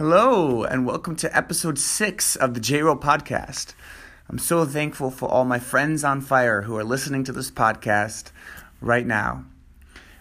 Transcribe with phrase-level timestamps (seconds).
[0.00, 3.74] Hello, and welcome to episode six of the J Ro podcast.
[4.30, 8.32] I'm so thankful for all my friends on fire who are listening to this podcast
[8.80, 9.44] right now.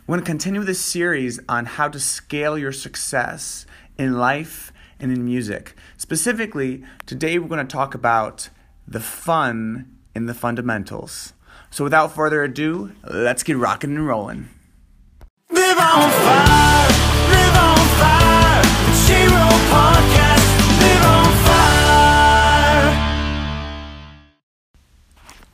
[0.05, 3.65] We're going to continue this series on how to scale your success
[3.97, 5.75] in life and in music.
[5.95, 8.49] Specifically, today we're going to talk about
[8.85, 11.31] the fun in the fundamentals.
[11.71, 14.49] So, without further ado, let's get rocking and rolling.
[15.49, 17.08] Live on fire,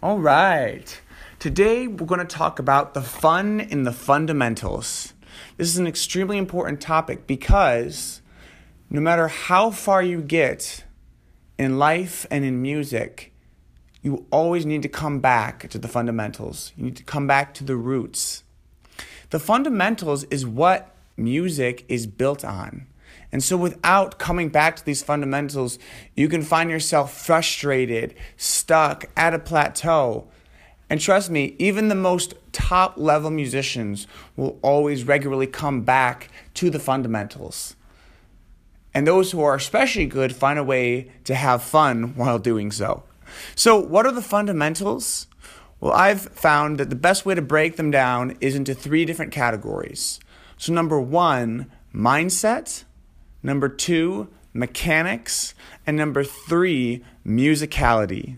[0.05, 1.01] All right.
[1.39, 5.13] Today we're going to talk about the fun in the fundamentals.
[5.57, 8.21] This is an extremely important topic because
[8.87, 10.83] no matter how far you get
[11.57, 13.33] in life and in music,
[14.03, 16.71] you always need to come back to the fundamentals.
[16.77, 18.43] You need to come back to the roots.
[19.31, 22.85] The fundamentals is what music is built on.
[23.35, 25.77] And so, without coming back to these fundamentals,
[26.15, 30.29] you can find yourself frustrated, stuck at a plateau.
[30.89, 36.69] And trust me, even the most top level musicians will always regularly come back to
[36.69, 37.75] the fundamentals.
[38.93, 43.03] And those who are especially good find a way to have fun while doing so.
[43.53, 45.27] So, what are the fundamentals?
[45.81, 49.33] Well, I've found that the best way to break them down is into three different
[49.33, 50.21] categories.
[50.55, 52.85] So, number one, mindset.
[53.45, 55.53] Number two, mechanics.
[55.85, 58.37] And number three, musicality.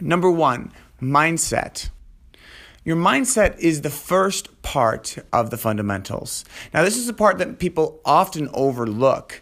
[0.00, 1.90] Number one, mindset.
[2.84, 6.44] Your mindset is the first part of the fundamentals.
[6.74, 9.40] Now, this is the part that people often overlook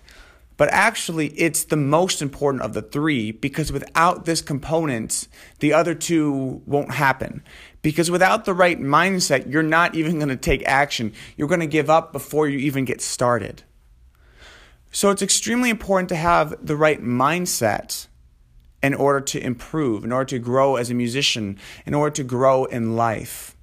[0.61, 5.27] but actually, it's the most important of the three because without this component,
[5.61, 7.42] the other two won't happen.
[7.81, 11.14] Because without the right mindset, you're not even going to take action.
[11.38, 13.62] You're going to give up before you even get started.
[14.93, 18.09] So it's extremely important to have the right mindset
[18.83, 22.65] in order to improve, in order to grow as a musician, in order to grow
[22.65, 23.56] in life.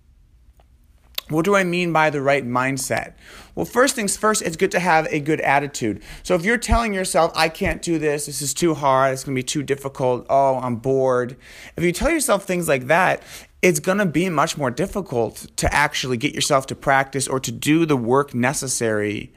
[1.29, 3.15] What do I mean by the right mindset?
[3.53, 6.01] Well, first things first, it's good to have a good attitude.
[6.23, 9.35] So if you're telling yourself, I can't do this, this is too hard, it's gonna
[9.35, 11.35] be too difficult, oh, I'm bored.
[11.75, 13.21] If you tell yourself things like that,
[13.61, 17.85] it's gonna be much more difficult to actually get yourself to practice or to do
[17.85, 19.33] the work necessary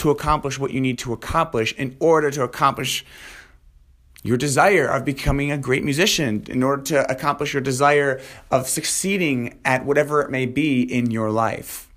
[0.00, 3.04] to accomplish what you need to accomplish in order to accomplish
[4.22, 9.58] your desire of becoming a great musician, in order to accomplish your desire of succeeding
[9.64, 11.88] at whatever it may be in your life.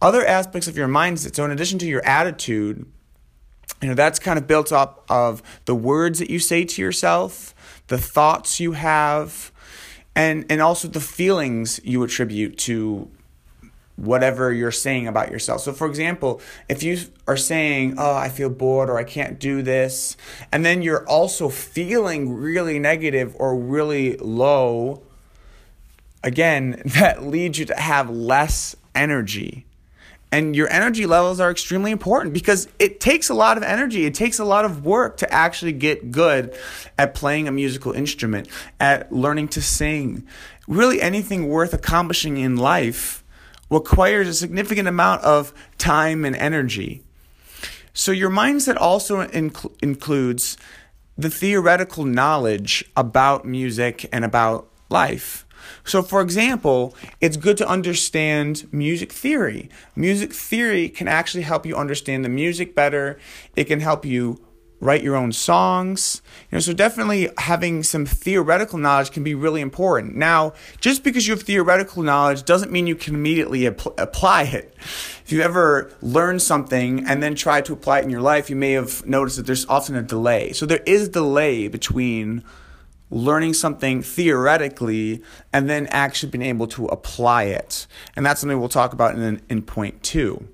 [0.00, 2.86] Other aspects of your mindset, so in addition to your attitude,
[3.82, 7.54] you know, that's kind of built up of the words that you say to yourself,
[7.88, 9.52] the thoughts you have,
[10.14, 13.10] and, and also the feelings you attribute to
[13.96, 15.62] whatever you're saying about yourself.
[15.62, 19.62] So, for example, if you are saying, Oh, I feel bored or I can't do
[19.62, 20.16] this,
[20.52, 25.02] and then you're also feeling really negative or really low,
[26.22, 29.64] again, that leads you to have less energy.
[30.32, 34.04] And your energy levels are extremely important because it takes a lot of energy.
[34.04, 36.54] It takes a lot of work to actually get good
[36.98, 38.48] at playing a musical instrument,
[38.80, 40.26] at learning to sing.
[40.66, 43.24] Really, anything worth accomplishing in life
[43.70, 47.02] requires a significant amount of time and energy.
[47.92, 50.56] So, your mindset also inc- includes
[51.16, 55.46] the theoretical knowledge about music and about life.
[55.84, 59.70] So, for example, it's good to understand music theory.
[59.94, 63.18] Music theory can actually help you understand the music better,
[63.56, 64.40] it can help you
[64.80, 66.22] write your own songs.
[66.50, 70.16] You know, so definitely having some theoretical knowledge can be really important.
[70.16, 74.74] Now, just because you have theoretical knowledge doesn't mean you can immediately apply it.
[75.24, 78.56] If you ever learn something and then try to apply it in your life, you
[78.56, 80.52] may have noticed that there's often a delay.
[80.52, 82.44] So there is delay between
[83.10, 85.22] learning something theoretically
[85.52, 87.86] and then actually being able to apply it.
[88.14, 90.48] And that's something we'll talk about in, in point two.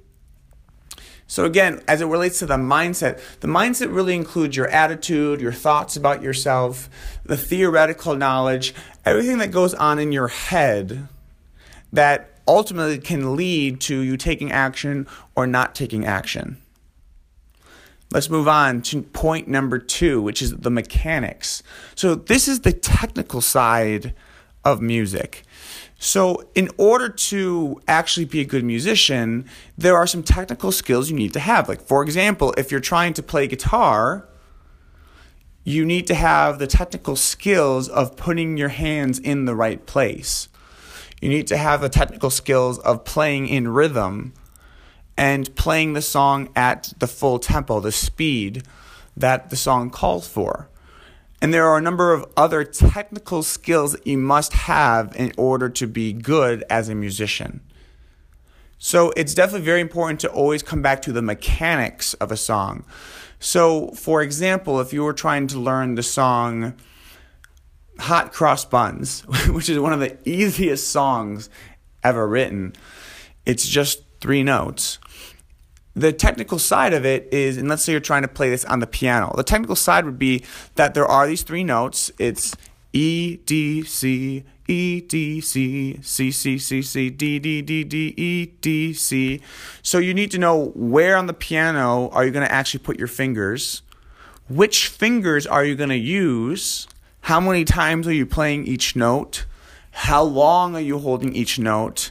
[1.32, 5.50] So, again, as it relates to the mindset, the mindset really includes your attitude, your
[5.50, 6.90] thoughts about yourself,
[7.24, 8.74] the theoretical knowledge,
[9.06, 11.08] everything that goes on in your head
[11.90, 16.58] that ultimately can lead to you taking action or not taking action.
[18.10, 21.62] Let's move on to point number two, which is the mechanics.
[21.94, 24.14] So, this is the technical side
[24.66, 25.44] of music.
[26.04, 31.16] So, in order to actually be a good musician, there are some technical skills you
[31.16, 31.68] need to have.
[31.68, 34.26] Like, for example, if you're trying to play guitar,
[35.62, 40.48] you need to have the technical skills of putting your hands in the right place.
[41.20, 44.34] You need to have the technical skills of playing in rhythm.
[45.16, 48.64] and playing the song at the full tempo, the speed
[49.16, 50.68] that the song calls for.
[51.42, 55.68] And there are a number of other technical skills that you must have in order
[55.70, 57.60] to be good as a musician.
[58.78, 62.84] So it's definitely very important to always come back to the mechanics of a song.
[63.40, 66.74] So, for example, if you were trying to learn the song
[67.98, 71.50] Hot Cross Buns, which is one of the easiest songs
[72.04, 72.72] ever written,
[73.44, 75.00] it's just three notes.
[75.94, 78.80] The technical side of it is, and let's say you're trying to play this on
[78.80, 79.34] the piano.
[79.36, 80.44] The technical side would be
[80.76, 82.10] that there are these three notes.
[82.18, 82.56] It's
[82.94, 88.46] E, D, C, E, D, C, C, C, C, C, D, D, D, D, E,
[88.46, 89.40] D, C.
[89.82, 92.98] So you need to know where on the piano are you going to actually put
[92.98, 93.82] your fingers?
[94.48, 96.86] Which fingers are you going to use?
[97.22, 99.46] How many times are you playing each note?
[99.92, 102.10] How long are you holding each note?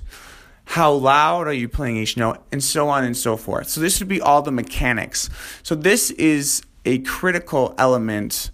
[0.65, 2.37] How loud are you playing each note?
[2.51, 3.69] And so on and so forth.
[3.69, 5.29] So this would be all the mechanics.
[5.63, 8.51] So this is a critical element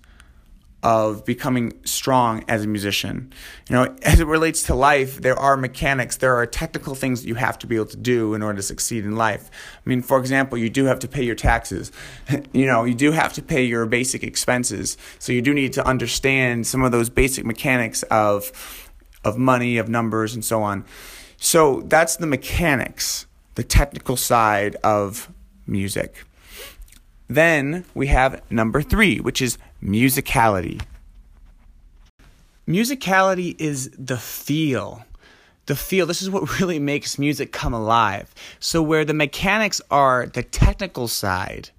[0.83, 3.33] of becoming strong as a musician.
[3.69, 7.27] You know, as it relates to life, there are mechanics, there are technical things that
[7.27, 9.49] you have to be able to do in order to succeed in life.
[9.85, 11.91] I mean, for example, you do have to pay your taxes.
[12.53, 14.97] you know, you do have to pay your basic expenses.
[15.19, 18.51] So you do need to understand some of those basic mechanics of
[19.23, 20.85] of money, of numbers and so on.
[21.37, 25.31] So that's the mechanics, the technical side of
[25.65, 26.25] music.
[27.27, 30.81] Then we have number three, which is musicality.
[32.67, 35.05] Musicality is the feel.
[35.67, 38.33] The feel, this is what really makes music come alive.
[38.59, 41.69] So, where the mechanics are the technical side,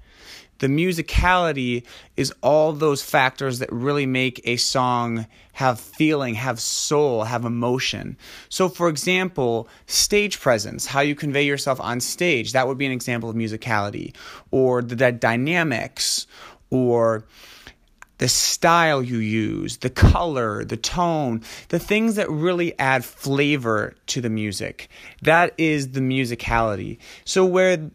[0.58, 1.84] the musicality
[2.16, 8.16] is all those factors that really make a song have feeling, have soul, have emotion.
[8.48, 12.92] So, for example, stage presence, how you convey yourself on stage, that would be an
[12.92, 14.14] example of musicality,
[14.50, 16.26] or the, the dynamics,
[16.70, 17.24] or
[18.18, 24.20] the style you use, the color, the tone, the things that really add flavor to
[24.20, 24.88] the music.
[25.22, 26.98] That is the musicality.
[27.24, 27.90] So, where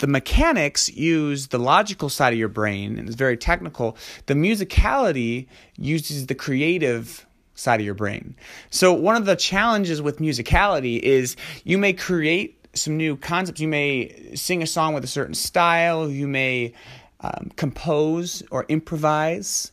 [0.00, 3.96] the mechanics use the logical side of your brain and it's very technical.
[4.26, 8.34] The musicality uses the creative side of your brain.
[8.70, 13.60] So one of the challenges with musicality is you may create some new concepts.
[13.60, 16.08] You may sing a song with a certain style.
[16.08, 16.72] You may
[17.20, 19.70] um, compose or improvise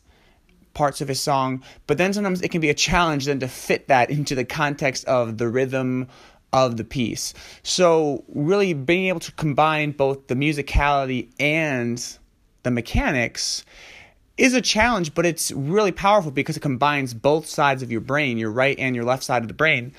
[0.74, 3.88] parts of a song, but then sometimes it can be a challenge then to fit
[3.88, 6.08] that into the context of the rhythm
[6.54, 7.34] of the piece.
[7.64, 12.04] So, really being able to combine both the musicality and
[12.64, 13.66] the mechanics
[14.38, 18.38] is a challenge, but it's really powerful because it combines both sides of your brain,
[18.38, 19.94] your right and your left side of the brain,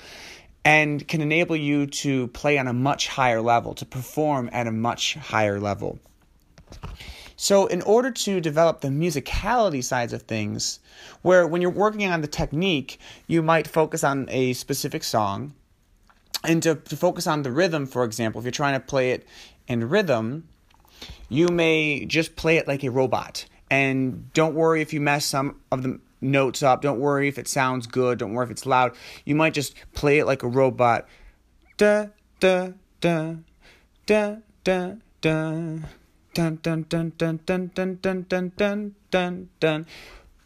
[0.63, 4.71] and can enable you to play on a much higher level, to perform at a
[4.71, 5.99] much higher level.
[7.35, 10.79] So, in order to develop the musicality sides of things,
[11.21, 15.53] where when you're working on the technique, you might focus on a specific song
[16.43, 19.27] and to, to focus on the rhythm, for example, if you're trying to play it
[19.67, 20.47] in rhythm,
[21.27, 23.45] you may just play it like a robot.
[23.69, 26.81] And don't worry if you mess some of the notes up.
[26.81, 28.17] Don't worry if it sounds good.
[28.17, 28.95] Don't worry if it's loud.
[29.25, 31.07] You might just play it like a robot.
[31.77, 32.07] Da
[32.39, 33.35] da da
[34.05, 35.79] da da da
[36.33, 39.85] dun dun dun dun dun dun dun dun dun dun dun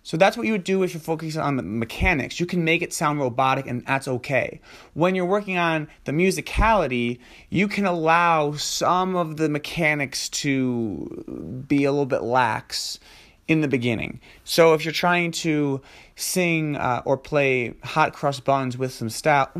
[0.03, 2.37] so that's what you would do if you're focusing on the mechanics.
[2.39, 4.59] You can make it sound robotic, and that's okay.
[4.93, 7.19] When you're working on the musicality,
[7.49, 12.99] you can allow some of the mechanics to be a little bit lax
[13.47, 14.19] in the beginning.
[14.43, 15.81] So if you're trying to
[16.15, 19.51] sing uh, or play hot cross buns with some style,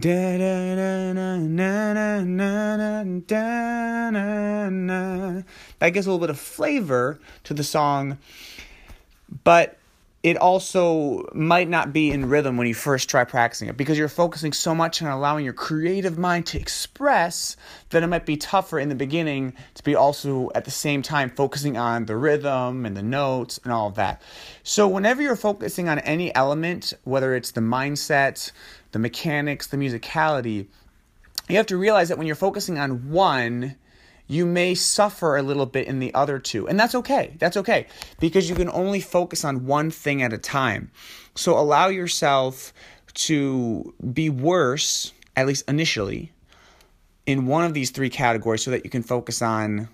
[0.00, 5.42] Da, da, da, na, na, na, da, na, na.
[5.78, 8.16] That gives a little bit of flavor to the song,
[9.44, 9.76] but
[10.22, 14.08] it also might not be in rhythm when you first try practicing it because you're
[14.08, 17.56] focusing so much on allowing your creative mind to express
[17.88, 21.30] that it might be tougher in the beginning to be also at the same time
[21.30, 24.20] focusing on the rhythm and the notes and all of that.
[24.62, 28.52] So, whenever you're focusing on any element, whether it's the mindset,
[28.92, 30.66] the mechanics, the musicality,
[31.48, 33.76] you have to realize that when you're focusing on one,
[34.26, 36.68] you may suffer a little bit in the other two.
[36.68, 37.34] And that's okay.
[37.38, 37.86] That's okay
[38.20, 40.92] because you can only focus on one thing at a time.
[41.34, 42.72] So allow yourself
[43.14, 46.30] to be worse, at least initially,
[47.26, 49.88] in one of these three categories so that you can focus on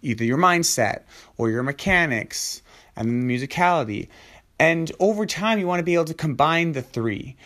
[0.00, 1.02] either your mindset
[1.36, 2.62] or your mechanics
[2.96, 4.08] and the musicality.
[4.58, 7.36] And over time, you want to be able to combine the three.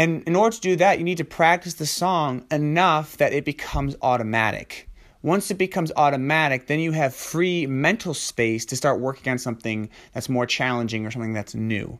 [0.00, 3.44] And in order to do that, you need to practice the song enough that it
[3.44, 4.88] becomes automatic.
[5.20, 9.90] Once it becomes automatic, then you have free mental space to start working on something
[10.14, 11.98] that's more challenging or something that's new.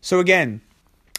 [0.00, 0.60] So, again,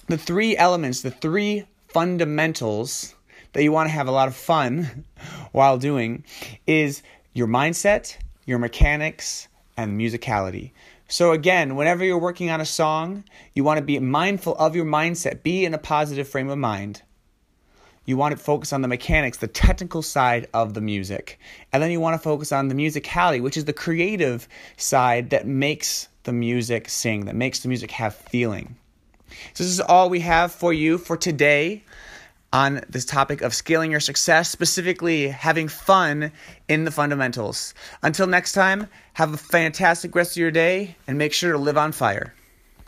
[0.08, 3.14] the three elements, the three fundamentals
[3.52, 5.04] that you want to have a lot of fun
[5.52, 6.24] while doing
[6.66, 7.02] is
[7.34, 10.72] your mindset, your mechanics, and musicality.
[11.08, 14.86] So, again, whenever you're working on a song, you want to be mindful of your
[14.86, 17.04] mindset, be in a positive frame of mind
[18.06, 21.40] you want to focus on the mechanics, the technical side of the music.
[21.74, 24.48] And then you want to focus on the musicality, which is the creative
[24.78, 28.78] side that makes the music sing, that makes the music have feeling.
[29.54, 31.84] So, this is all we have for you for today
[32.56, 36.32] on this topic of scaling your success, specifically having fun
[36.70, 37.74] in the fundamentals.
[38.02, 41.78] Until next time, have a fantastic rest of your day and make sure to live
[41.78, 42.34] on fire.